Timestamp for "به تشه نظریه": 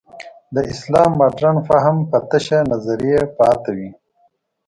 2.09-3.21